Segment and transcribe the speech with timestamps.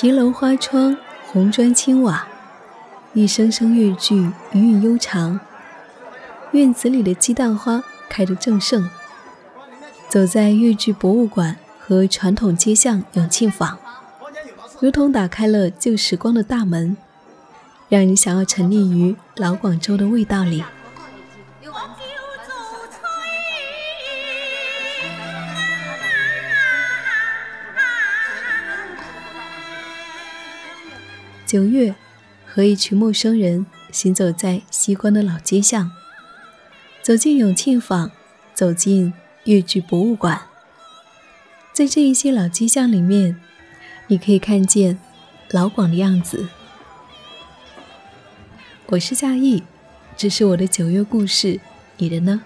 [0.00, 2.26] 骑楼花窗，红砖青瓦，
[3.12, 5.38] 一声声越剧余韵悠长。
[6.52, 8.88] 院子里的鸡蛋花开得正盛。
[10.08, 13.78] 走在越剧博物馆和传统街巷永庆坊，
[14.80, 16.96] 如同打开了旧时光的大门，
[17.90, 20.64] 让人想要沉溺于老广州的味道里。
[31.50, 31.96] 九月，
[32.46, 35.90] 和一群陌生人行走在西关的老街巷，
[37.02, 38.12] 走进永庆坊，
[38.54, 39.12] 走进
[39.46, 40.42] 越剧博物馆。
[41.72, 43.40] 在这一些老街巷里面，
[44.06, 45.00] 你可以看见
[45.50, 46.48] 老广的样子。
[48.86, 49.64] 我是夏意，
[50.16, 51.58] 这是我的九月故事，
[51.96, 52.44] 你的呢？